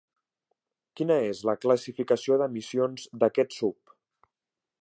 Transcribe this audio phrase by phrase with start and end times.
[0.99, 3.99] Quina és la classificació d'emissions d'aquest SUV?